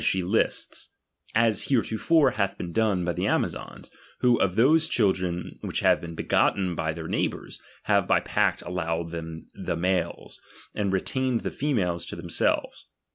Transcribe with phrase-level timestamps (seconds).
[0.01, 0.89] m^ she lists;
[1.35, 6.15] as heretofore hath been done by the Amazons, who of those children which have been
[6.15, 10.41] begotten by their neighbours, have by pact allowed them the males,
[10.73, 12.87] and retained the females to them selves.